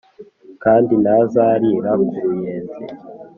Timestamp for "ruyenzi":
2.25-2.83